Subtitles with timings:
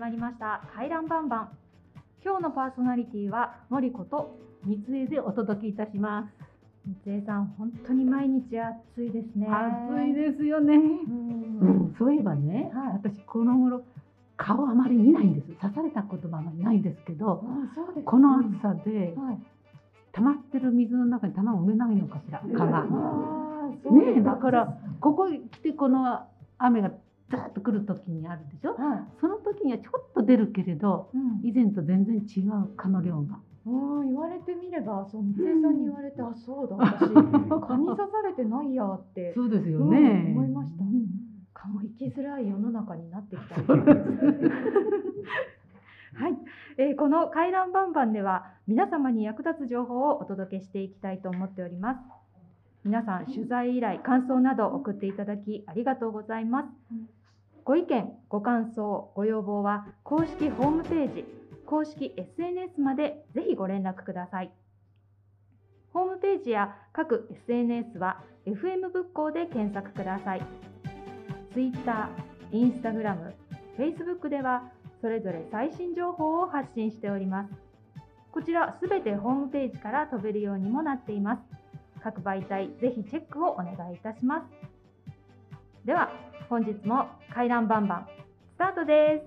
[0.00, 1.48] まりました回覧バンバン
[2.24, 6.28] 今日のパーソナリティは森子と三江でお届けいたします。
[7.04, 10.74] 三江さん本当に毎日暑いですね暑いですよね。
[10.74, 13.82] ううんん、そういえばね、はい私この頃
[14.38, 15.46] 顔あまり見ないんです。
[15.60, 19.38] 刺されたこともあまりないんですけど、あそうですこの暑さではい
[20.12, 22.84] 溜まってる水の中に卵埋めないのかしら、蚊が。
[22.84, 26.26] ねえだからここへ来てこの
[26.58, 26.90] 雨が
[27.30, 28.72] ザーッと来る時にあるでしょ？
[28.74, 31.40] はその時にはちょっと出るけれど、い、うん。
[31.48, 33.36] 以前と全然違う蚊の量が。
[33.36, 37.20] ああ言われてみればそう三江さんに言われて、あそうだ私蚊
[37.76, 40.32] に刺されてないやってそうですようんね。
[40.34, 40.82] 思いました。
[40.82, 41.06] うん。
[41.52, 43.54] 蚊も生きづらい世の中になってきた。
[46.12, 46.36] はい、
[46.78, 52.00] えーこの回覧バンバンでは皆様に役立つ情報をお届けしていきたいと思っております。
[52.82, 56.68] 皆さん取材依頼感想など送っていただきありがとうございます
[57.64, 61.24] ご意見ご感想ご要望は公式ホームページ
[61.66, 64.50] 公式 SNS までぜひご連絡ください。
[65.92, 70.42] ホームページや各 SNS は FM 仏教で検索ください。
[71.52, 72.08] Twitter、
[72.52, 73.32] Instagram、
[73.78, 77.50] Facebook ではそれぞれ最新情報を発信しております。
[78.32, 81.42] こちらすべてホームページから飛べるようにもなっています。
[82.02, 84.46] 各媒体ぜひチェックをお願いいたします。
[85.84, 86.10] では
[86.50, 88.06] 本日も回覧バンバン
[88.54, 89.24] スタートです。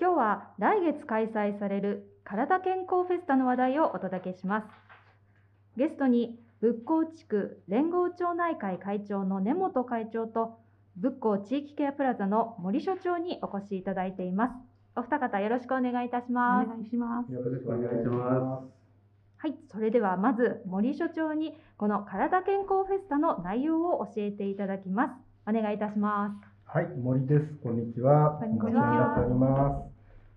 [0.00, 4.66] 今日は来月開催される体健康フェスタの話題をお届けします。
[5.76, 10.58] ゲストに仏光地区連合町内会会長の根本会長と
[10.96, 14.54] 仏光地域ケアプラザの森所長にお越しいただいています
[14.94, 17.32] お二方よろしくお願いいたしおます願いします。
[17.32, 18.82] よろしくお願いします。
[19.38, 25.10] はい、それではまず森所長にこの体健康フェスタの内容を教えていただきます
[25.48, 27.46] お願いいたしますはい、森です。
[27.62, 28.38] こんにちは。
[28.40, 29.82] こんにちは。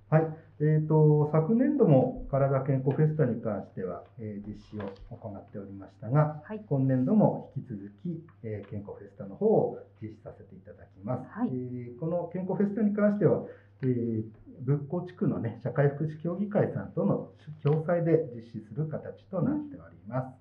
[0.10, 0.28] はい、
[0.62, 6.62] えっ、と昨年度も体健康フェスタに関しては、えー実施を行っておりましたが、はい。
[6.70, 11.28] 今年度も引き続き、えー健康フェスタの方を実施させていただきます。
[11.30, 11.50] はい。
[11.52, 13.44] えーこの健康フェスタに関しては、
[13.84, 14.24] えー
[14.62, 17.28] 仏光地区のね社会福祉協議会さんとの
[17.62, 20.36] 共催で実施する形となっております。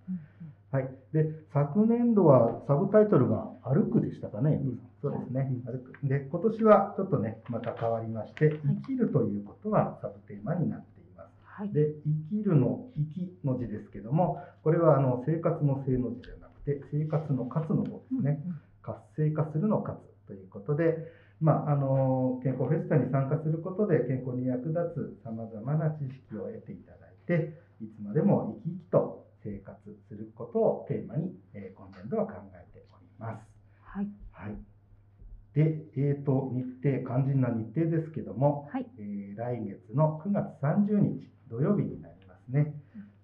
[0.70, 4.60] はい、で昨年度はサブタイトルが「歩く」でしたかね、
[5.04, 5.92] そうですね、歩く。
[6.02, 11.30] で、今年はちょっとね、また変わりまして、生きるということがサブテーマになっています。
[11.44, 11.92] はいで、
[12.30, 18.42] 生きるの生きの字ですけども、これはあの生活の正の字じゃなくて、生活の活の方ですね。
[18.80, 20.96] 活性化するの活ということで、
[21.40, 29.76] まあ、あの健康フェスタに参加することで健康に役立つさまざまな知識を得ていただいていつまでも生き生きと生活
[30.08, 33.54] することをテーマに、えー今年度は考えております。
[33.82, 34.73] はいはい、
[35.54, 38.86] で、えー、と日程肝心な日程ですけども、はい。
[38.98, 42.74] えー来月の9月30日土曜日になりますね。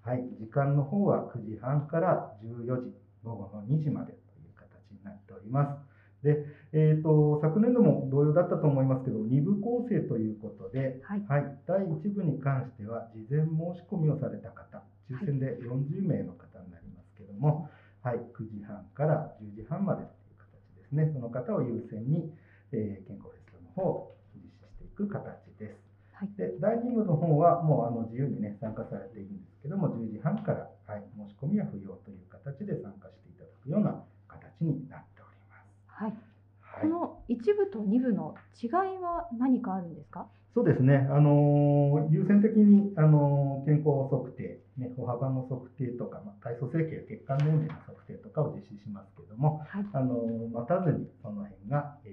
[0.02, 5.76] はい、時間の方は9時半から14時、午後の2時までという形になっておりま
[6.22, 6.24] す。
[6.24, 11.24] で、えー、と昨年度も同様だったと思いますけど、2部構成ということで、はい。
[11.28, 17.68] はい、第1部に関しては、事前申し込みをされた方、抽選で40名の方になりますけども、
[18.02, 20.04] はい、9時半から10時半まで
[20.90, 22.32] ですね、その方を優先に、
[22.72, 25.22] えー健康フェスタの方を実施していく形
[25.58, 25.78] です。
[26.12, 35.70] はいで第2部の方は、もうあの自由に、ね、参加されていいんですけども、10時半から、はい、申し込みは不要という形で参加していただくような形になっております。
[35.86, 36.20] はいはい
[36.80, 38.70] この一部と二部の違い
[39.02, 40.26] は何かあるんですか？
[40.54, 49.86] そうですね、あのー優先的に、あのー健康測定、ね、歩幅の測定とか、まあ、体組成計、血管年齢の測定とかを実施しますけども、はい。
[49.92, 52.08] あのー待たずにその辺が、え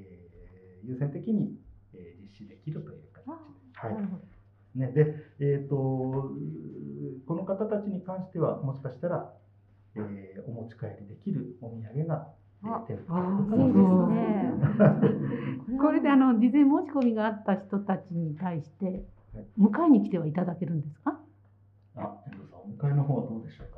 [0.84, 1.58] ー優先的に、
[1.96, 3.32] えー実施できるという形で。
[3.74, 3.86] す。
[3.86, 3.98] はい。
[4.78, 9.34] ね、で、えーと、この方たちに関しては、もしかしたら、
[9.96, 12.28] えーお持ち帰りできるお土産が、
[12.64, 13.80] えーあ手にあ入るいいで
[15.66, 19.04] すねこれであの事前申し込みがあった人たちに対して
[19.60, 21.20] 迎えに来てはいただけるんですか？
[21.96, 23.78] あ、遠藤さん、お迎えの方はどうでしょうか？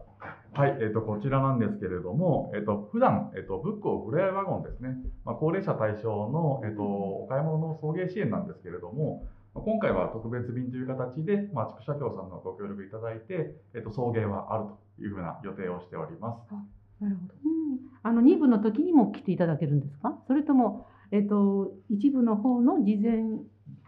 [0.52, 9.24] はい、えっとこちらなんですけれども、えっと普段えっと仏光ふれあいワゴンですね、まあ、高齢者対象のえっとお買い物の送迎支援なんですけれども、
[9.54, 14.66] まあ今回は特別便という形で、まあ、畜社協さんのご協力いただいて、えっと送迎はある
[14.98, 16.54] というふうな予定をしております。
[17.00, 20.18] なるほどうん、あの2部の時にも来ていただけるんですか？
[20.28, 23.14] それとも、えっと、一部の方の事前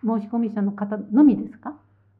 [0.03, 1.75] 申し込み者の方のみですか？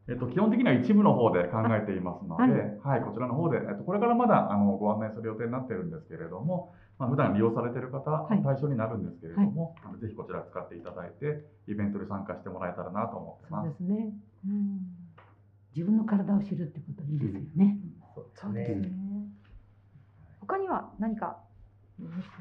[0.08, 2.44] えっと、基本的には一部の方で考えていますので、
[2.84, 13.64] ははいい、こちらの方で、えっと、これからまだあのご案内する予定になってるんですけれども、まあ、普段利用されている方はい対象になるんですけれども、あのぜひこちら使っていただいて、イベントに参加してもらえたらなと思ってそうま。
[13.64, 14.14] ですすね。
[14.48, 14.80] うん。
[15.76, 17.78] 自分の体を知るってこといいですよね。
[18.14, 19.28] そうですそうですねね。
[20.42, 21.38] 他には何か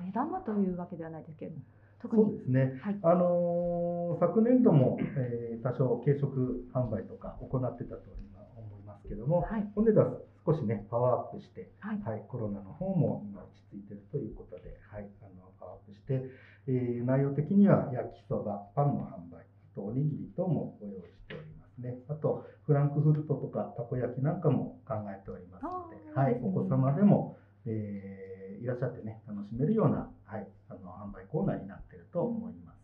[0.03, 1.63] 目玉というわけではないですけれども、
[2.01, 2.81] 特そうにですね。
[2.83, 2.99] はい。
[3.03, 8.11] あのー昨年度も、えー多少軽食販売とか行ってたと
[8.57, 9.69] 思いますけども、はい。
[9.75, 10.13] 本年度は
[10.47, 12.01] 少しねパワーアップして、はい。
[12.01, 16.25] はい、コロナの方も今落ち着いているということで、はい、あのパワーアップして、
[16.67, 21.99] えー内容的には焼きそば、パンの販売、あとおにぎり等もご用意しておりますね。
[22.09, 27.37] あとフランクフルトとかたこ焼きなんかも考えておりますので、はいお子様でも、
[27.67, 28.31] えー
[28.61, 32.77] いらっしゃってね楽しめるような、はい、あの販売コーナーになってと思います。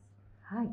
[0.43, 0.69] はい。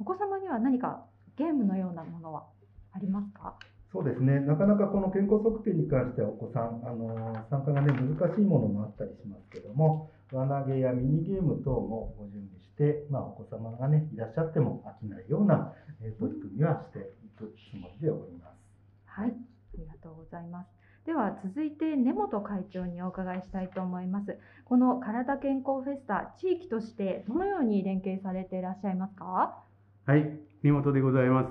[0.00, 1.04] お子様には何か
[1.36, 2.46] ゲームのようなものは
[2.92, 3.54] ありますか？
[3.92, 15.72] そうですね、なかなかこの健康測定に関してはお子さん、あの参加がね、難しいものもあったりしますけども、輪投げやミニゲーム等もご準備して、まあ、お子様がね、いらっしゃっても飽きないような、
[16.02, 18.58] えー取り組みはしていくつもりでおります。
[19.06, 19.32] はい、あ
[19.78, 20.66] りがとうございます。
[21.06, 24.38] では続いて根本会長にお伺いしたいと思います。
[24.64, 29.62] この体健康フェスタ、地域としてどのように連携されていらっしゃいますか？
[30.06, 31.48] はい、根本でございます。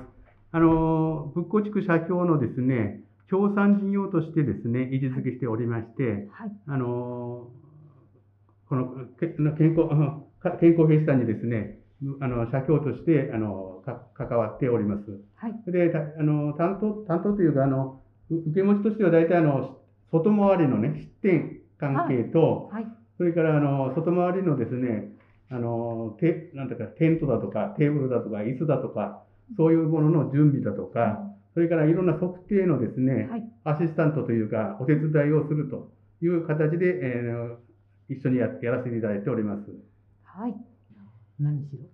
[0.51, 7.49] あの、仏光地区社協のですね、協賛事業としてですね、位置づけしておりまして、はい、あの、
[8.69, 9.87] このけ健康、
[10.59, 11.79] 健康フェスタにですね、
[12.19, 15.21] あの、社協として、あの、か関わっております。
[15.35, 19.77] はい、で、たあの、担当、担当というか、あの、う受け持ちとしては大体あの、
[20.11, 22.87] 外回りのね、出店関係と、はい、
[23.17, 25.09] それからあの外回りのですね、
[25.49, 29.23] あのテなんていうかテントだとかテーブルだとか椅子だとか
[29.55, 31.19] そういうものの準備だとか、
[31.53, 35.91] それからいろんな測定のですね、はい、アシスタントというかお手伝いをすると
[36.21, 37.73] いう形で、えー
[38.09, 39.61] 一緒にややらせていただいております。
[40.23, 40.55] はい、
[41.39, 41.87] 何しろ。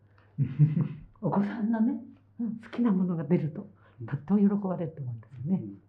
[1.21, 2.01] お子さんのね、
[2.39, 3.69] うん好きなものが出ると、
[4.07, 5.61] とっても喜ばれると思うんですよね。
[5.61, 5.63] そうですね。
[5.63, 5.88] そうです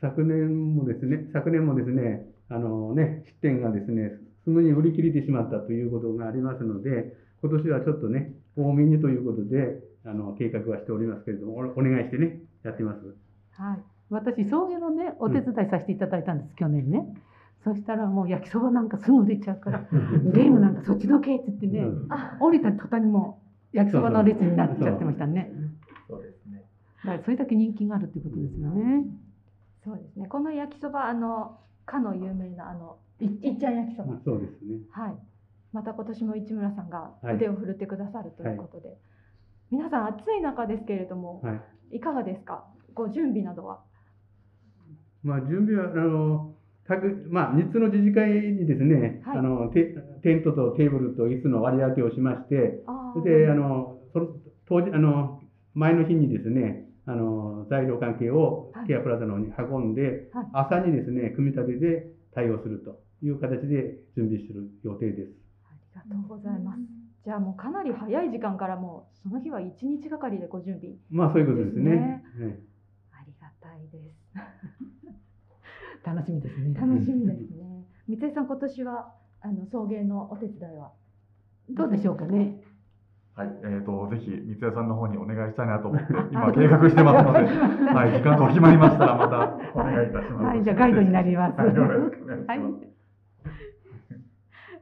[0.00, 4.12] 昨年もですね、昨年もですね、あのね、出店がですね、
[4.44, 13.00] すぐに売り切れてしまったということがありますので、今年はちょっとね、多めにということで、あの計画はしておりますけれども、おお願いしてね、やってます。
[13.60, 13.78] はい、
[14.10, 17.06] 私、送迎のね、お手伝いさせていただいたんです、去年ね。
[17.64, 23.40] そしたらもう焼きそばなんかすぐ売れちゃうから、ゲームなんかそっちのけって言ってね、うんあ、降りた途端にも
[23.74, 25.52] う焼きそばの列になっちゃってましたね。
[26.08, 26.64] そうですね。
[27.04, 29.04] だからそれだけ人気があるってことですよね。
[29.88, 30.26] そうですね。
[30.26, 34.18] この焼きそばあのかの有名なあのいいっちゃん焼きそば。
[34.24, 34.80] そうですね。
[34.90, 35.16] はい。
[35.72, 38.96] また今年も市村さんがはい腕を振るってくださるということで、
[39.70, 41.52] 皆さん暑い中ですけれども、は
[41.90, 41.96] い。
[41.96, 42.64] いかがですか？
[42.94, 43.80] ご準備などは。
[45.22, 46.54] まあ、準備は、あの、
[46.86, 54.28] 各まあ、3つの自治会にですね、はいあのテ、テントとテーブルと椅子の割り当てをしまして、あそれで、あの、その
[54.66, 55.42] 当時、あの、
[55.74, 65.32] 前の日にですね、あの、材料関係をはいケアプラザの方に運んで、はい朝にですね、組み立てで対応するという形で準備する予定です。
[65.64, 65.72] あ
[66.04, 66.80] りがとうございます。
[67.24, 70.96] じゃあもうかなり早い時間からもうその日は一日がかりでご準備。
[71.10, 71.82] まあ、そういうことですね。
[71.82, 72.58] ですねはい
[73.12, 74.28] ありがたいです。
[76.04, 76.74] 楽しみですね。
[76.78, 77.84] 楽しみですね。
[78.06, 80.92] 三井さん今年はあの送迎のお手伝いは？
[81.70, 82.62] どうでしょうかね。
[83.38, 87.38] はい、えー、とぜひ三谷さんの方にお願いしたいなと思って 今計画してますので、
[87.94, 90.44] はい、時間と決まりましたらまたお願いいたします。
[90.44, 91.60] はい、じゃあガイドになります。
[91.60, 91.70] はい、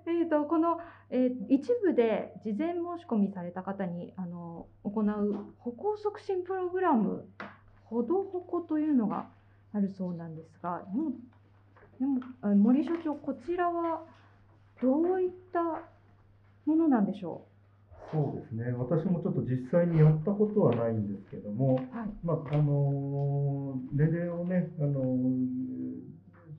[0.09, 0.79] えー、とこの、
[1.11, 7.29] えー一部で事前申し込みされた方にあの行う歩行促進プログラム
[7.85, 9.27] 歩道歩行というのが
[9.75, 11.11] あるそうなんですがでも
[12.01, 14.03] でもあ森所長こちらは
[14.81, 15.63] どういった
[16.65, 17.45] ものなんでしょ
[18.13, 18.73] そうですね。
[18.73, 22.09] 私もちょっと実際にやったことはないんですけども、うはい。
[22.23, 25.03] まああの年齢をね、あの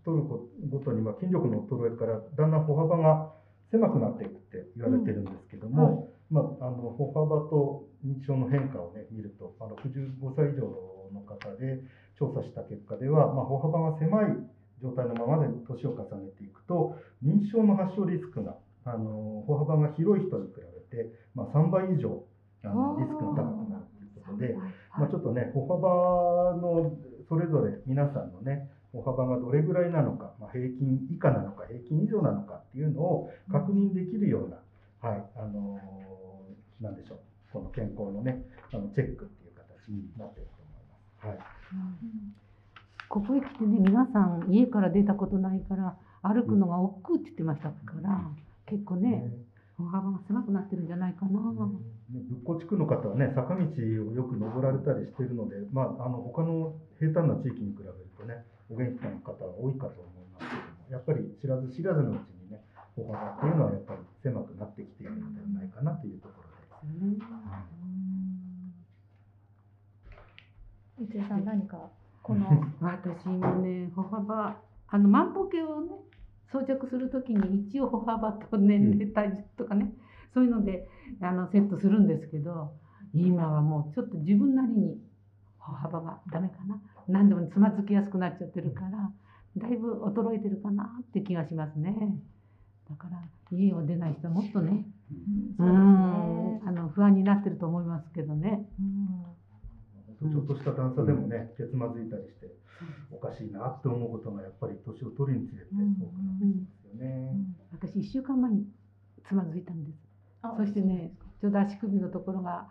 [0.08, 0.24] 取る
[0.70, 3.34] ごとに、まあ、筋力の衰えからだんだん歩幅が
[3.72, 10.72] 狭くなっていくって言われてるんですけども、まあ、あの歩幅と認知症の変化を、ね、見ると、あの65歳以上
[11.12, 11.84] の方で
[12.18, 14.36] 調査した結果では、まあ、歩幅が狭い
[14.82, 22.24] 状態のままで年を重ねていくと、認知症の発症リスクが、あの歩幅が広い人に比べて、まあ、3倍以上
[22.63, 24.56] あのリスクが高くなるということで、
[24.98, 26.96] まあ、ちょっとね、歩幅の
[27.29, 35.98] それぞれ皆さんのね、歩幅がどれぐらいなのか、まあ、平均以下なのか、平均以上なのかっていうのを確認できるような、はい、あのー
[36.82, 37.20] なんでしょう、
[37.51, 39.89] この健康のね、あのチェックっていう形
[40.20, 41.27] なっていると思います。
[41.27, 41.38] はい。
[43.10, 48.29] ここへ来てね皆さん家から出たことないから歩くのが億劫って言ってましたから、
[48.65, 49.32] 結構ね
[49.77, 51.39] 歩幅が狭くなってるんじゃないかな。
[52.10, 62.65] ね、仏光地区の方はね、坂道をよく登られたりしているので、まあ、あの他の平坦な地域に比べるとね、お元気な方は多いかと思いますけども、やっぱり知らず知らずのうちにね、
[62.96, 66.57] 歩幅っていうのはやっぱり狭くなってきているのではないかなというところで。
[70.98, 71.77] 三井さん何か
[72.24, 72.48] この
[72.81, 74.57] 私もね歩幅
[74.88, 75.91] あの万歩計をね
[76.51, 79.92] 装着するときに一応歩幅と年齢体重とかね、
[80.34, 80.88] そういうので
[81.22, 82.72] あのセットするんですけど
[83.13, 84.98] 今はもうちょっと自分なりに
[85.60, 86.82] 歩幅がダメかな。
[87.08, 89.12] 何でもつまずきやすくなっちゃってるから
[89.58, 91.96] だいぶ衰えてるかなって気がしますね。
[92.89, 95.77] だから家を出ない人はもっとねうそうですね。
[95.77, 98.66] んあの不安になってると思いますけどね。
[98.80, 99.25] うん
[100.20, 102.48] ちょっとした段差でもね、けつまずいたりして、
[103.12, 107.36] おかしいなって思うことがやっぱり年を取るにつれて多くなってきますよね。
[107.72, 108.66] 私1週間前に
[109.28, 109.98] つまずいたんです。
[110.42, 112.68] あそしてね、ちょうど足首のところが、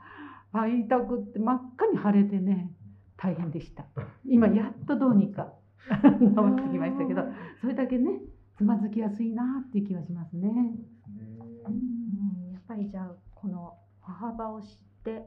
[0.52, 2.73] あ痛くって真っ赤に腫れてね、
[3.16, 3.87] 大変でした。
[4.26, 5.55] 今やっとどうにか
[5.88, 7.23] 治ってきましたけど、
[7.61, 8.21] それだけね、
[8.57, 10.49] つまずきやすいなっていう気がしますね。
[10.49, 10.75] ね。
[11.66, 12.52] うん。
[12.52, 14.69] やっぱりじゃあこの歩幅を知っ
[15.05, 15.26] て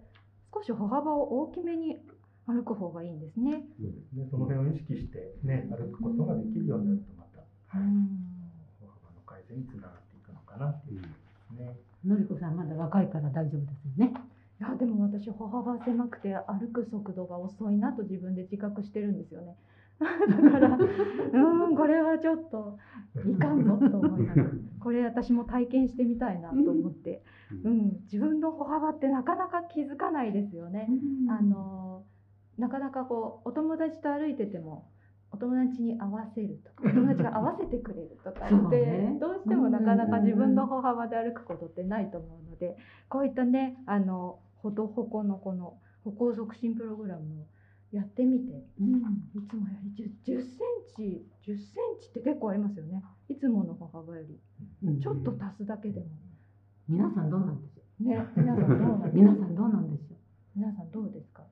[0.53, 1.97] 少し歩幅を大きめに
[2.47, 3.63] 歩く方がいいんですね。
[3.79, 4.27] そうですね。
[4.31, 7.87] その辺を意識してね、歩くことができるようになるとまた、はい、
[8.81, 11.77] 歩幅の改善につながっていくのかなっていうね。
[12.05, 14.13] のりこさんまだ若いから大丈夫ですよね。
[14.59, 19.55] いやでも私歩幅狭くて歩く速度が遅いなと自分で自覚してるんですよね。
[19.99, 22.77] だからうんこれはちょっと
[23.27, 27.21] いかんぞと思いながらこれ私も体験してみたいなと思って、
[27.63, 30.87] うん、自分の歩幅ってなかなか気づかないですよね。
[31.29, 32.03] あの
[32.57, 34.89] なかなかこうお友達と歩いてても
[35.31, 39.17] お友達に合わせるとか お友達が合わせてくれるとか言って、ね。
[39.19, 42.77] どうしてもなかなか自分の歩幅で歩くことってないと思うので
[43.09, 47.45] こういったねあのほどほこのこの歩行促進プログラムを
[47.91, 48.53] やってみて。
[48.79, 48.97] うん。
[49.35, 50.45] いつもより 10, 10セン
[50.95, 53.03] チ10センチって結構ありますよね。
[53.29, 54.39] いつもの歩幅より。
[54.83, 54.99] うん。
[54.99, 56.07] ちょっと足すだけでも。
[56.87, 59.11] 皆さんどうなんでしょね皆さんどうなんう？
[59.13, 60.17] 皆さんどうなんでしょう？
[60.55, 61.43] 皆さんどうですか？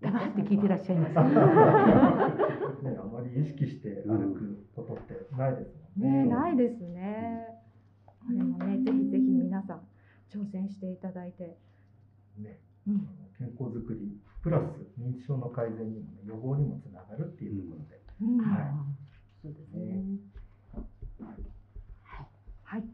[0.00, 1.14] 黙って聞いてらっしゃいます。
[2.84, 6.24] ね、あまり意識して歩くことってないですもんね。
[6.26, 7.46] ないですね。
[8.06, 9.80] これもね、ぜひぜひ皆さん
[10.30, 11.58] 挑戦していただいて、ね、
[12.38, 12.46] うん、
[13.38, 14.62] 健康づくりプラス
[15.00, 18.38] 認知症の改善にも、ね、予防にもつながるっていうところで、うん。
[18.38, 18.70] はい。
[19.42, 20.04] そうですね。
[22.62, 22.84] はい、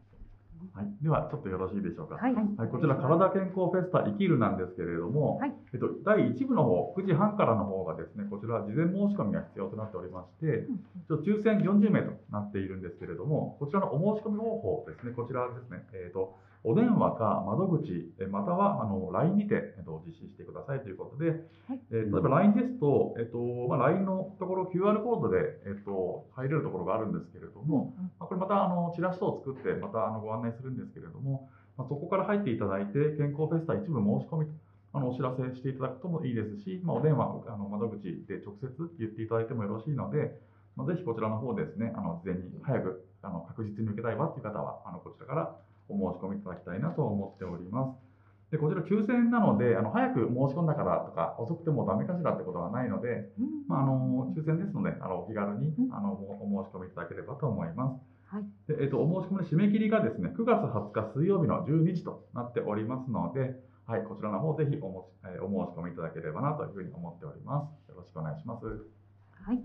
[0.73, 2.15] はい、ではちょっとよろしいでしょうか。
[2.15, 5.53] はい、はい、こちら、体健康フェスタ生きるなんですけれども、はい。
[5.73, 10.65] えっと、第1部の方、9時半からの方がですね、こちら、事前申し込みが必要となっておりまして、
[11.05, 21.31] 一応抽選40名となっているんですけれども、こちらのお申し込み方法ですね、こちらですね、えっと、お電話か窓口、えまたはあの LINE にて、えっと、実施してくださいということで、
[21.67, 21.79] はい。
[21.91, 34.53] えー例えば LINE ですと、えっとまあ、LINE のところ QR コードで、えっと、入れるところがあるんですけれども、まあ、これまたあのチラシ等を作ってまたあのご案内するんですけれども、まあ、そこから入っていただいて健康フェスタ一部申し込みと
[34.93, 40.37] あのお知らせしていただくともいいですし、まあ、お電話あの窓口で直接言っていただいてもよろしいので、
[40.77, 45.55] まあ、ぜひこちらの方ですねあの事前に早くあの確実に受けたいわという方はあのこちらから
[45.89, 48.13] お申し込みいただきたいなと思っております。
[48.51, 58.13] でこちら抽選なのであの早く申し込んだからとか遅くてもダメかしらってことはないので、うんまあ、あの抽選ですのであのお気軽にうんあのお申し込みいただければと思います。
[58.33, 63.53] はい、でえっと、お申し込みの締め切りがですね、9月20日水曜日の12時となっておりますので、
[63.85, 67.89] はい、こちらの方ぜひおもし、えーお申し込みいただければなというふうに思っております。
[67.89, 68.65] よろしくお願いします。
[68.65, 69.61] はい、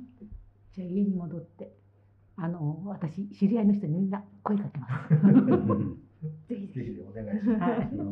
[0.75, 1.73] じゃあ家に戻って、
[2.37, 5.15] あの私知り合いの人にみんな声かけます。
[6.23, 7.57] ぜひぜひお願いしま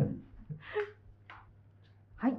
[0.04, 0.26] す。
[2.16, 2.36] はい、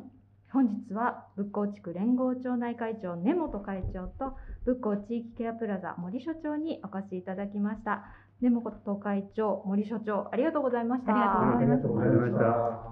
[0.51, 8.05] 本日は仏光地区連合町内会長根本会長と仏光地域ケアプラザ森所長にお越しいただきました。
[8.39, 11.11] 根本会長、森所長、ありがとうございました。
[11.11, 12.43] ありがとうございますありがとうございまし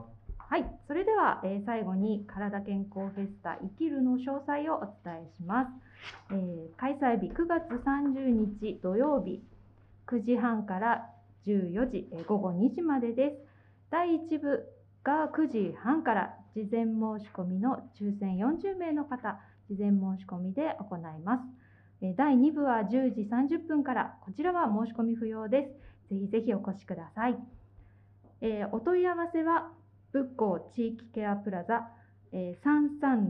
[0.02, 0.16] た。
[0.48, 5.70] はい、それでは、えー最後に体健康フェスタ生きるの詳細をお伝えします。
[6.32, 8.30] えー開催日9月30
[8.62, 9.42] 日土曜日
[10.08, 11.10] 9時半から
[11.46, 13.38] 14時、えー午後2時までです。
[13.92, 14.66] 第1部
[15.04, 21.44] が9時半から事前申し込みの抽選40名の方、事前申し込みで行います。
[22.02, 25.68] えー第2部は10時30分から、こちらは申し込み不要で
[26.10, 26.14] す。
[26.14, 27.38] ぜひぜひお越しください。
[28.42, 29.72] えーお問い合わせは
[30.12, 31.90] 仏光地域ケアプラザ、
[32.32, 33.30] えー、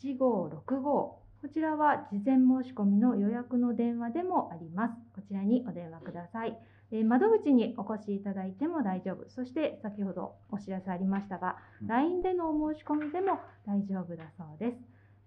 [0.00, 4.94] 336-1565こちらは事前申し込みの予約の電話でもあります。
[5.14, 6.58] こちらにお電話ください。
[6.94, 9.28] えー、窓口にお越しいただいても大丈夫。
[9.28, 11.56] そして先ほどお知らせありましたが、
[11.88, 14.78] LINE でのお申し込みでも大丈夫だそうです。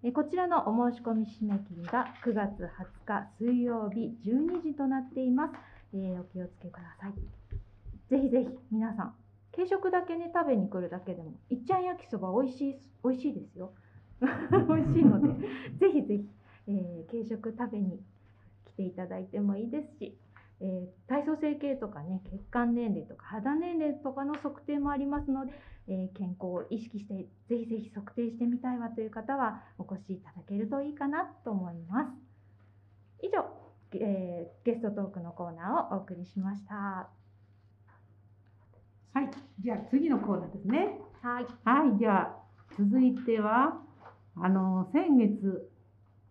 [0.02, 2.68] えー、こちらのお申し込み締め切りが9月20
[3.04, 5.52] 日水曜日12時となっています。
[5.92, 7.12] えー、お気をつけください。
[8.08, 9.14] ぜひぜひ皆さん、
[9.54, 13.74] 軽食だけね食べに来るだけでも、いっちゃん焼きそば美味しい美味しいですよ。
[14.24, 15.28] 美味しいので、
[15.76, 16.28] ぜひぜひ、
[16.68, 18.00] えー、軽食食べに
[18.64, 20.16] 来ていただいてもいいですし、
[20.60, 25.52] えー、体組成計とかね、血管年齢とか肌年齢とかの測定もありますので、
[25.86, 27.14] えー、健康を意識して、
[27.48, 32.10] ぜひぜひ測定してみたいわという方は、お越しいただけるといいかなと思います。
[33.22, 33.44] 以上、
[33.92, 37.08] えー、ゲストトークのコーナーをお送りしました。
[39.14, 41.00] はい、じゃあ次のコーナーですね。
[41.22, 41.46] はい。
[41.64, 42.36] はい、じゃあ
[42.76, 43.80] 続いては、
[44.36, 45.70] あの先月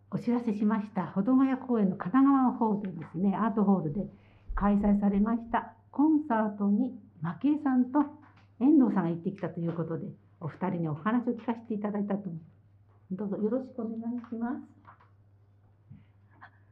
[0.10, 1.08] お知らせしました。
[1.08, 3.36] 保土ヶ谷公園の神奈川ホールでですね。
[3.36, 4.08] アートホールで
[4.56, 5.74] 開催されました。
[5.92, 8.00] コンサートに蒔絵さんと
[8.60, 10.08] 遠藤さんが行ってきたということで
[10.40, 12.58] お二人にお話を聞かせていただいたと思います。
[13.12, 14.78] どうぞよろしくお願いします。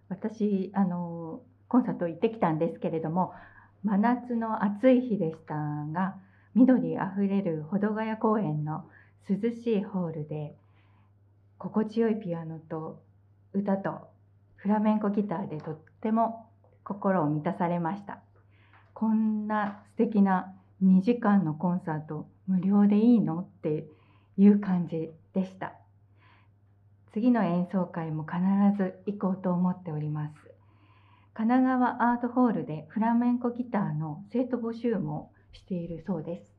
[0.08, 3.34] 私あのコンサート行ってきたんですけれども
[3.84, 6.16] 真夏の暑い日でしたが
[6.54, 8.86] 緑あふれる保土ヶ谷公園の
[9.30, 10.56] 涼しいホールで
[11.58, 13.02] 心地よいピアノと
[13.56, 14.10] 歌と
[14.58, 16.48] フラメンコギターでとっても
[16.84, 18.20] 心を満たされました。
[18.94, 23.86] こんな素敵な2時間のコンサート無料でいいのって
[24.38, 25.74] いう感じでした。
[27.14, 28.38] 次の演奏会も必
[28.78, 30.34] ず行こうと思っております。
[31.34, 36.56] 神奈川アートホールでフラメンコギターの生徒募集もしているそうです。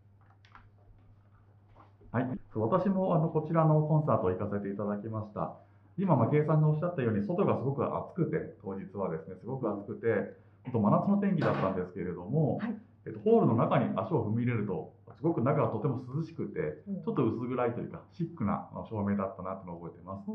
[2.13, 5.57] はい、私もあのこちらのコンサート行かせていただきました。
[5.99, 20.29] 今、まあ、計さんがおっしゃったように、外がすごく暑くて、当日はですね、すごく暑くて、本当真夏の天気だったんですけれども、はい、えっと、ホールの中に足を踏み入れると、すごく中がとても涼しくて、ちょっと薄暗いというか、シックな照明だったなというのを覚えています。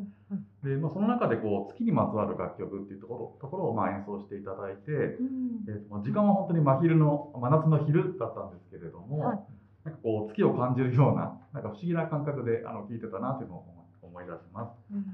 [0.63, 5.19] で、まあ、その中でこう月にまつわる楽曲っていうところところをまあ演奏していただいて、
[5.67, 9.39] えっと、時間は本当に真昼の、真夏の昼だったんですけれども、はい。
[9.83, 13.65] なんかこう月を感じるようななんか不思議な感覚であの聴いてたなというのを
[14.01, 14.71] 思い出します。
[14.93, 15.05] うん、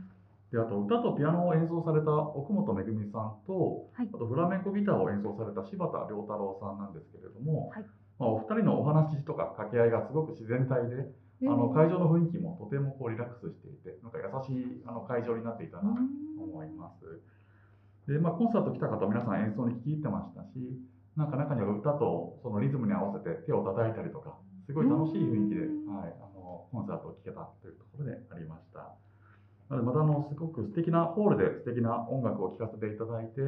[0.51, 7.85] であと歌とピアノを演奏された奥本めぐみさんと、はい、あとフラメンコギターを演奏された柴田良太郎さんなんですけれども、はい、
[8.19, 11.11] まあ、お二人のお話とか掛け合いがすごく自然体で、
[11.45, 16.01] あの会場の雰囲気もとてもこうリラックスしていてなんか優しいあの会場になっていたなと
[16.41, 17.05] 思います。
[18.07, 20.55] でまあ、コンサート来た方皆さん演奏に聴いてましたし
[21.19, 28.95] なんか中には歌とそのリズムに合わせて手を叩いたりとかすごい楽しい雰囲気で、はい、あのコンサートを聴けたというところでありました。
[29.69, 33.41] なのでまたあのすごく素敵なホールで素敵な音楽を聴かせていただいて、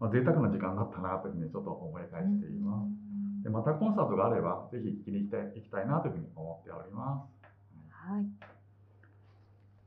[0.00, 3.44] まあ、贅沢な時間だったなというふうにちょっと思い返しています。
[3.44, 7.44] でまたコンサートがあればぜひ聴きに行きたい行きたいなというふうに思っております。
[7.90, 8.26] はい。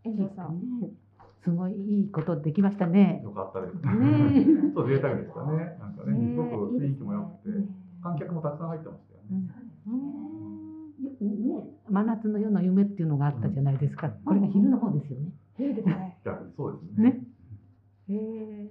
[0.05, 0.61] 遠藤さん。
[1.43, 3.21] すごいいいことできましたね。
[3.23, 3.81] よかったですね。
[4.61, 5.77] ちょっと贅沢でしたね。
[5.79, 7.67] なんかね、すごく雰囲気も良くて、
[8.03, 10.36] 観客もたくさん入ってましたよね。
[10.99, 11.11] ね、
[11.89, 14.09] 真夏の夜の夢っていうのがあったじゃないですか。
[14.25, 15.31] これが昼の方ですよね。
[15.55, 16.17] 昼ですね。
[16.55, 17.09] そうですね。
[17.09, 17.21] ね。
[18.09, 18.69] え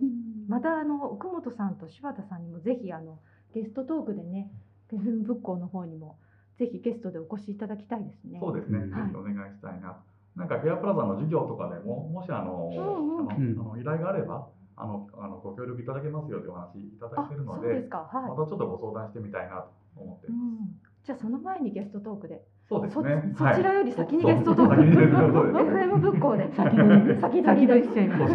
[0.48, 3.18] またあの奥本さんと柴田さんにもぜひあの
[3.54, 4.50] ゲストトークでね、
[4.88, 6.18] ペフン仏教の方にも
[6.58, 8.38] ぜひゲストでお越しいただきたいですね。
[8.40, 8.80] そうですね。
[8.80, 9.96] ぜひお願いしたいな。
[10.34, 14.48] なんかヘアプラザの授業とかでももしあの、あのあの依頼があれば。
[14.78, 20.36] あのあのご協力いただけますよというお話いただいているので、はい、またちょっとご相談してみたいなと思っていま
[20.84, 20.85] す。
[21.06, 22.42] うんじゃあその前にゲストトークで。
[22.68, 23.32] そうですね。
[23.38, 24.74] そちらより先にゲストトーク。
[24.74, 28.34] FM 仏教で先に先先取りしちゃいます。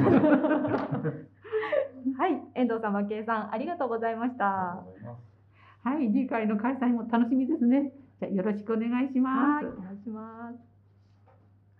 [2.17, 4.45] はい、遠藤様、計算ありがとうございました。
[5.83, 7.91] はい、次回の開催も楽しみですね。
[8.21, 9.65] じゃよろしくお願いします。
[9.65, 10.55] お願いします。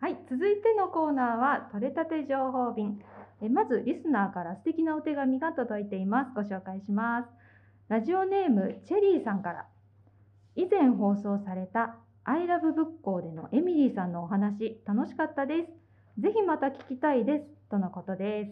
[0.01, 3.01] はい、続いてのコーナーは取れたて情報便。
[3.41, 6.31] えまずリスナーから素敵なお手紙が届いています。
[6.35, 7.29] ご紹介します。
[7.87, 9.67] ラジオネームチェリーさんから
[10.55, 16.21] 以前放送された I love 仏教でのエミリーさんのお話楽しかったです。
[16.21, 18.51] ぜひまた聞きたいですとのことです。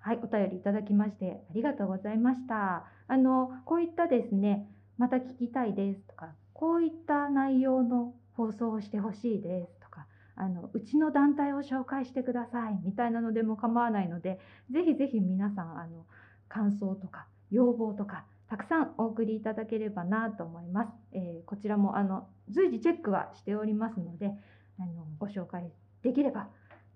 [0.00, 2.84] はい、お便りいただきましてありがとうございました。
[3.06, 14.38] あのこういったですね、また聞きたいですとか、こういった内容の放送をしてほしいですとか、あのうちの団体を紹介してくださいみたいなのでも構わないので、
[14.70, 16.04] ぜひぜひ皆さんあの
[16.48, 20.88] 感想とか要望とかたくさんお送りいただければなと思います。
[21.12, 24.32] えー、こちらもあの随時チェックはしておりますので、
[24.78, 25.70] あのご紹介
[26.02, 26.48] できれば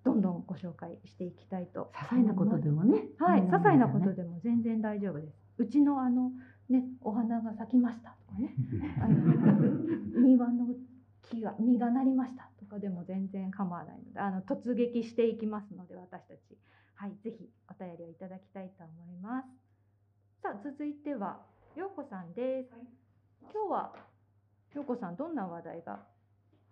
[0.05, 3.05] どんどんご紹介していきたいと些細なことでもね。
[3.19, 4.23] はい、些細なことで。
[4.23, 5.35] でも全然大丈夫です。
[5.59, 6.33] うちのあの
[6.71, 8.55] ね、お花が咲きましたとかね、
[9.01, 10.69] あの庭の
[11.23, 16.57] 木が実がなりましたとかでも全然構わないので、あの突撃していきますので私たち、
[16.95, 19.62] はい、ぜひお便りをいただきたいと思います。
[20.43, 21.39] さあ続いては
[21.77, 22.71] 陽子さんです。
[23.43, 23.93] 今日は
[24.75, 26.01] 陽子さんどんな話題が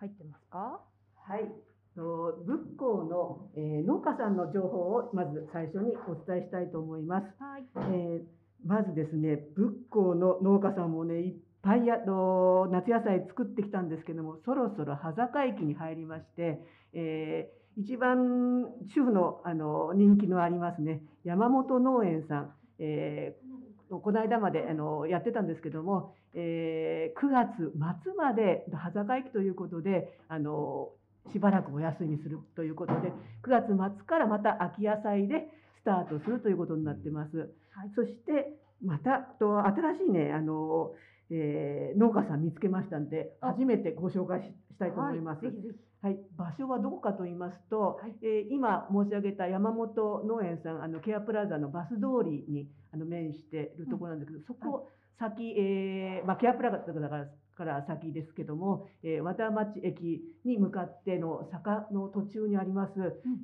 [0.01, 0.81] 入ってますか？
[1.15, 1.47] はい。
[1.95, 7.27] と仏光の、えー農家さんの情報をまず最初にお伝えしたいと思います。
[7.39, 7.65] はい。
[7.95, 16.61] えーまずですね、仏光の農家さんもね、いっぱいあの夏野菜作ってきたんですけども、そろそろ羽坂期に入りまして、
[16.93, 23.51] えー一番主婦のあの人気のありますね、山本農園さん、えー
[23.99, 27.73] この間まであのやってたんですけども、えー9月
[28.05, 30.91] 末まで羽坂期ということで、あの
[31.33, 35.49] しばらくお休みするということで、9月末からまた秋野菜で
[35.81, 37.37] スタートするということになってます。
[37.73, 40.93] はいそしてまたと新しいねあの、
[41.31, 45.45] えー農家さん見つけましたんであ初めてご紹介ししたいと思います。
[45.45, 45.90] はい、ぜひぜひ。
[46.03, 48.15] はい、場所はどこかと言いますと、はい。
[48.23, 62.93] えー今申し上げた山本農園さんあのケアプラザのバス通りにあの面しているところなんだけど、そこ先、えーまあ、ケアプラザだからから先ですけども、えー和田町駅に向かっての坂の途中にあります、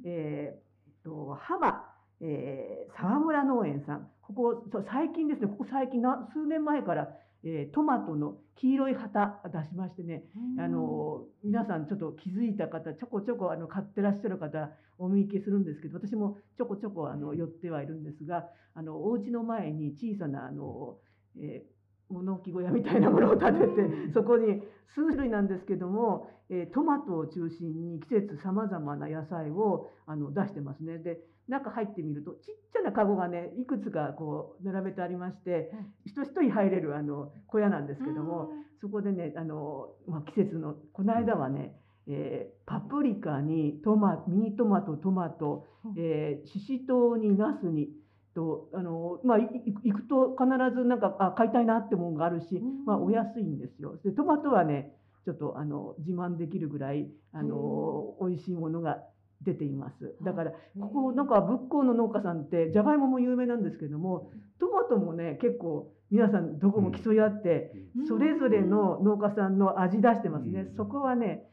[0.06, 1.84] えーと浜、
[2.22, 4.08] えー沢村農園さん。
[4.22, 7.08] ここ最近ですねここ最近な数年前から、
[7.44, 10.24] えートマトの黄色い旗出しましてね、
[10.58, 20.96] あの皆さんちょっと気づいた方ちょこちょこあの買ってらっしゃる方お見受けするんですけど私もちょこちょこあの寄ってはいるんですがあのお家の前に小さなあの、
[21.38, 21.76] えー
[22.08, 24.62] 物置小屋みたいなものを建ててそこに
[24.94, 30.98] 数種類なんですけども、えートマトを中心に季節さまざまな野菜をあの出してますね。
[30.98, 35.70] で中入ってみるとちっちゃなカゴがねいくつかこう並べてありまして
[36.04, 38.50] 人一人入れるあの小屋なんですけども。
[38.80, 41.74] そこでね、あの、まあ、季節の、この間はね、
[42.08, 47.88] えーパプリカにトマミニトマト、トマト、えー、ししとうにナスに、
[48.34, 53.96] と、あの、まあ、行くと必ずなんか、あ、買いたいなってもんがあるし、まあ、お安いんですよ。
[54.04, 54.92] で、トマトはね、
[55.24, 58.98] ちょっと、あの、自慢できるぐらい、あの、美味しいものが
[59.42, 60.14] 出ています。
[60.22, 67.72] だから、ここ、なんか、仏光の農家さんって、じゃがいもも有名なんですけども、トマトもね、結構、皆さんどこも競い合って、
[68.06, 70.60] それぞれの農家さんの味出してますね。
[70.60, 71.48] うんそこはね、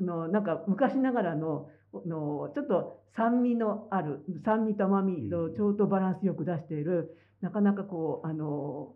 [0.00, 1.68] あのなんか昔ながらの
[2.06, 8.94] のちょっと酸味のある酸味と甘みとちょうどバランスよく出しているなかなかこうあの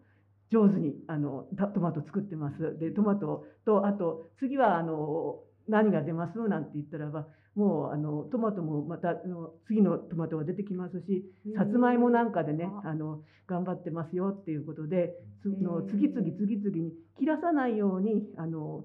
[0.51, 2.79] 上手にあのたトマト作ってます。
[2.79, 7.27] でトマトとあと次はあの何が出ますなんて言ったらば
[7.59, 11.25] もうあのトマトもまたあの次のトマトが出てきますし
[11.57, 12.95] さつまいもなんかでねあ。
[12.95, 18.85] の頑張ってますよっていうことでつの次々次々に切らさないようにあの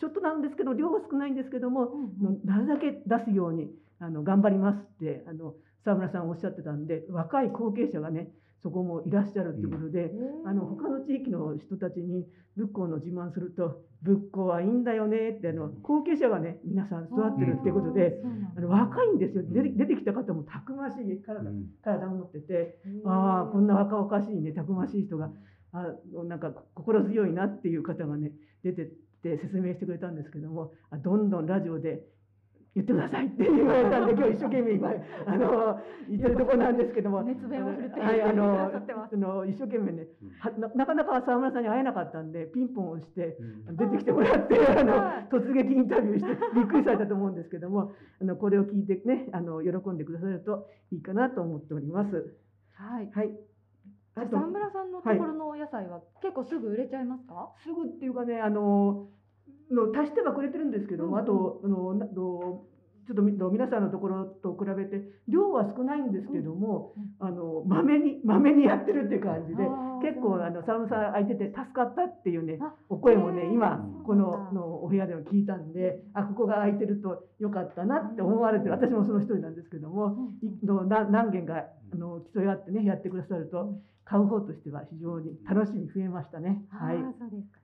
[0.00, 1.86] ちょっとなんですけど量は少ないんですけども
[2.20, 5.54] のなるだけ出すようにあの頑張りますってあの
[5.84, 8.28] 沢村さんおっしゃってたんで若い後継者がね
[8.62, 10.10] そこもいらっしゃるっていうことで、
[10.46, 18.20] あの他の地域の人たちに仏光の自慢すると仏光はいいんだよねってあの後継者がね皆さん育ってるってことで。
[18.56, 19.44] あの若いんですよ。
[19.46, 21.40] 出て出てきた方もたくましい体,、
[21.82, 25.30] 体を持っててああこんな若々しいねたくましい人が
[25.72, 25.86] あ
[26.24, 28.32] なんか心強いなっていう方がね
[28.64, 28.86] 出てっ
[29.22, 32.02] て説明してくれたんですけどもあどんどんラジオで
[32.74, 34.92] 言ってくださいって言われたんで 今日一生懸命今
[35.26, 38.70] あの言ってるところなんですけども 熱弁を振るってはいあの
[39.12, 40.06] の一生懸命ね
[40.38, 43.36] はななかなか沢村さんに会えなかったんでピンポンをして
[43.72, 44.94] 出てきてもらってあの
[45.40, 52.36] 突撃インタビューして びっくりされたと思うんですけどもあのこれを聞いてねあの喜んでくださるといいかなと思っております。
[52.74, 53.10] はい。
[53.12, 53.30] はい。
[53.30, 57.50] じゃあと沢村さんのところのお野菜は結構すぐ売れちゃいますか？
[57.56, 59.08] すぐっていうかねあの
[59.70, 61.14] の足してはくれてるんですけども、うん。
[61.14, 62.64] うんあとあの
[63.10, 69.66] ちょっとみ皆さんのところと比べて量は少ないんですけども、あのまめにまめにやってるっていう感じで
[70.00, 81.54] 結構あの沢村さん空いてて助かったっていうねあお声もね今こののお部屋でも聞いたんであここが空いてるとよかったなって思われてる私もその一人なんですけどもいのな何件か
[81.92, 86.62] あの競い合ってねやってくださると買う方としては非常に楽しみ増えましたね。
[86.70, 86.98] はい。
[87.18, 87.59] そうですか。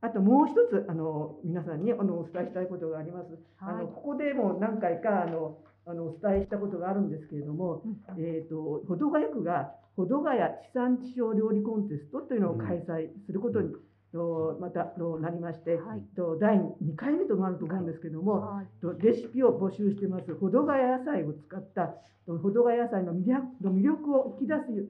[0.00, 0.10] はい。
[0.10, 3.38] あともう一つあの皆さんにあのお伝えしたいことがあります。
[3.58, 3.84] あはい。
[3.84, 8.24] のここでも何回かあのあのお伝えしたことがあるんですけれども、うん。
[8.24, 13.74] えっ、と保土ヶ谷区が保土ヶ谷地産地消料理コンテストというのを開催することに
[14.12, 16.02] とまたとなりまして、はい。
[16.16, 18.66] と第2回目となると思うんですけども、はい。
[18.80, 20.34] とレシピを募集してます。
[20.34, 21.94] 保土ヶ谷野菜を使った
[22.26, 24.88] と保土ヶ谷野菜の魅力の魅力を引き出す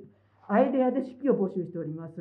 [0.53, 2.15] アイデアレシピを募集しております。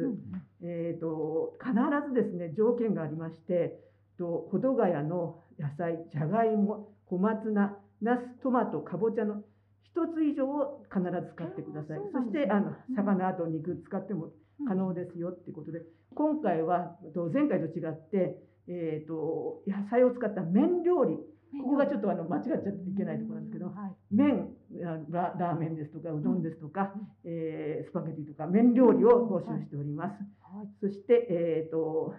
[0.61, 1.73] えー、と必
[2.09, 3.79] ずですね条件がありまして
[4.19, 9.41] と保土ヶ谷の野菜じゃがいも小松菜ナストマトかぼちゃの
[9.81, 11.97] 一つ以上を必ず使ってください。
[11.97, 14.29] うんそしてあの魚と肉使っても
[14.67, 15.81] 可能ですよっていうことで
[16.13, 18.37] 今回はと前回と違って、
[18.67, 21.17] えー、と野菜を使った麺料理
[21.57, 23.95] ここがちょっとあの間違っちゃっていけないところなんですけどはい。
[24.11, 24.49] 麺
[24.85, 30.13] あララーメンですとかうどんですとか、えースパゲティとか麺料理を募集しております。
[30.41, 30.67] はい。
[30.79, 32.13] そして、えー、と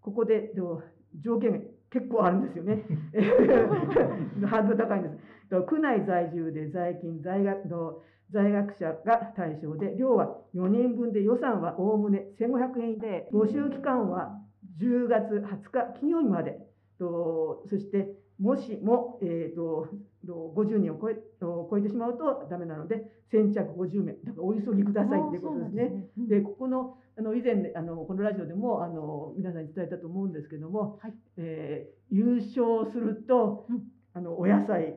[0.00, 0.82] ここでと
[1.22, 2.84] 条件結構あるんですよね。
[4.46, 5.16] ハードル高いんです。
[5.48, 14.40] と区内在住で在勤在学の在学者が対象で量は4人分で予算はおおむね1500円で募集期間は
[14.78, 16.66] 10月20日金曜日まで。
[17.00, 19.88] とそしてもしも、えー、と
[20.26, 24.12] と50人を超えと超えてしまうとダメなので先着50名。
[24.14, 26.08] だからお急ぎくださいということですね。
[26.16, 31.14] でここのあの以前ねあのこのラジオでもあの皆さんに伝えたと思うんですけども、はい。
[31.36, 33.82] えー優勝すると、うん。
[34.12, 34.96] あのお野菜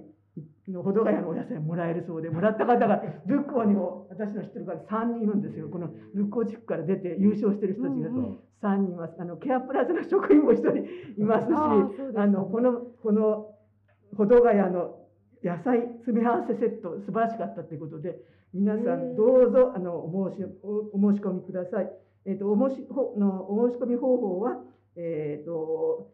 [0.68, 5.70] の保土ヶ谷のお野菜もらえるそうでもらった方が仏光にも私の知ってる方3人いるんですよ。
[5.70, 8.12] この仏光地区から出て優勝してる人たちがう。
[8.12, 8.40] んうん。
[8.64, 9.16] 3人います。
[9.20, 10.70] あのケアプラザの職員も1人
[11.18, 13.52] いますしあのこのこの
[14.16, 14.96] 保土ヶ谷の
[15.44, 18.16] 野菜詰め合わせセット素晴らしかったということで
[18.54, 21.90] 皆さんどうぞあのお申しおお申し込みください。
[22.26, 24.58] えっ、とお申しほのお申し込み方法は
[24.96, 26.10] えっ、と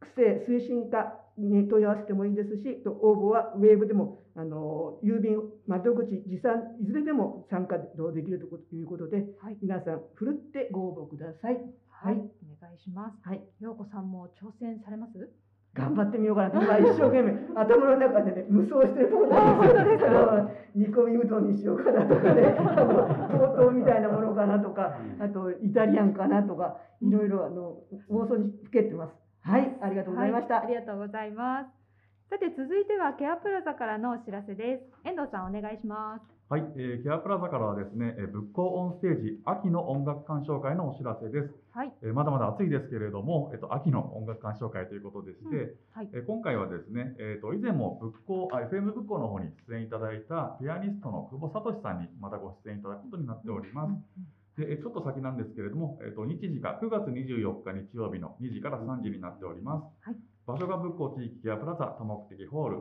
[0.00, 7.88] 区政推進課に問い合わせてもいいですし、と応募はウェーブでもあの郵便窓口持参いずれでも参加で
[8.22, 8.46] きると
[8.76, 11.54] いうことで、はい皆さんふるってご応募ください。
[11.88, 13.16] はい、はいお願いします。
[13.28, 13.42] はい。
[13.60, 15.28] 陽子さんも挑戦されます？
[15.74, 20.32] 頑張ってみようかなと今一生懸命 頭の中でね無双してるところなんですよ。
[20.32, 22.56] あの煮込みうどんにしようかなとかね、
[23.38, 27.76] ほうとうみたいなものかなとか、あとイタリアンかなとかいろいろあの
[28.10, 29.14] 妄想にふけてます。
[29.48, 30.54] はい、ありがとうございました。
[30.56, 31.78] はい、ありがとうございます。
[32.28, 35.08] さて続いてはケアプラザからのお知らせです。
[35.08, 36.38] 遠藤さんお願いします。
[36.52, 41.56] はい、えーケアプラザからはですね、えー仏光オンステージ秋の音楽鑑賞会のお知らせです。
[41.72, 41.92] はい。
[42.04, 53.92] えーまだまだ暑いですけれども、えっと、秋の音楽鑑賞会ということでして、うんはいえー今回はですね、えー、と以前も仏光あ FM 仏光の方に出演いただいたピアニストの久保聡さんにまたご出演いただくことになっております。
[53.92, 60.08] でえーちょっと先なんですけれども、えー、と日時が9月24日日曜日の2時から3時になっております。
[60.08, 60.16] はい
[60.48, 62.76] 場所が仏光地域ケアプラザ多目的ホール。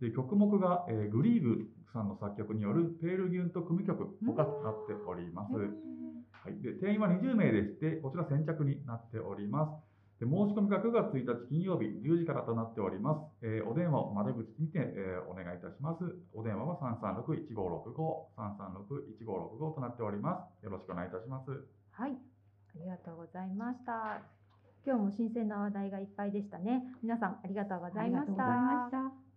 [0.00, 5.54] で曲目が、えーグリーブさんの作曲によるペールギュント組曲他となっております。
[5.54, 9.97] はい、で定員は20名でして、こちら先着になっております。
[10.18, 13.46] で申し込みが9月1日金曜日10時からとなっております。
[13.46, 16.02] えーお電話を窓口にて、えーお願いいたします。
[16.34, 17.94] お電話は336-1565、
[18.36, 20.64] 336-1565となっております。
[20.64, 21.50] よろしくお願いいたします。
[21.92, 22.12] はい。
[22.12, 24.22] ありがとうございました。
[24.84, 26.82] 今日も新鮮な話題がいっぱいでしたね。
[27.02, 29.27] 皆さんありがとうございました。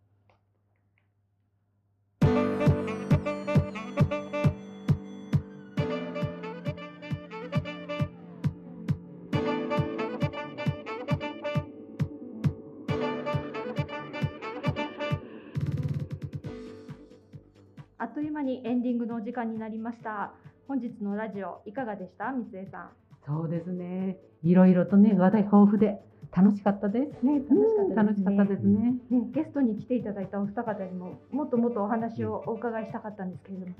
[18.41, 20.33] 間にエンディングのお時間になりました。
[20.67, 22.89] 本日のラジオいかがでした、三江さん。
[23.25, 24.17] そうですね。
[24.43, 26.01] いろいろとね、話題豊富で
[26.35, 27.25] 楽しかったです。
[27.25, 28.35] ね、楽しかったですね。
[28.35, 28.95] 楽しかったですね。
[29.09, 33.73] ね、ゲストに来ていただいたお二方にももっともっとお話をお伺いしたかったんですけれども、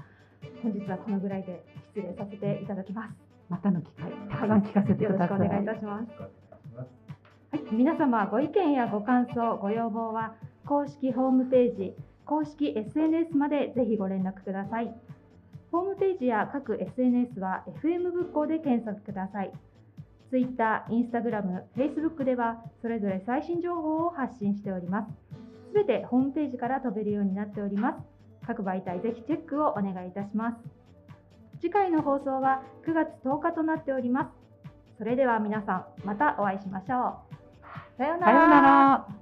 [0.61, 3.15] 本日はこのぐらいで失礼させていただきます。
[3.49, 5.49] またの機会、たくさん聞かせてよろしくおください。
[5.49, 6.03] 願いいたします。
[6.03, 6.15] お願いし
[6.77, 7.01] ます
[7.51, 11.95] はい、皆様ご意見やご感想、ご要望は公式ホームページ、
[12.31, 14.95] 公式 SNS までぜひご連絡ください。
[15.69, 19.51] ホームページや各 SNS は FM 仏光で検索ください。
[20.29, 25.11] Twitter、Instagram、Facebook ではそれぞれ最新情報を発信しております。
[25.67, 27.97] すべてホームページから飛べるようになっております。
[28.47, 30.57] 各媒体ぜひチェックをお願いいたします。
[31.59, 34.29] 次回の放送は9月10日となっております。
[34.97, 37.97] それでは皆さん、またお会いしましょう。
[37.97, 39.20] さようなら。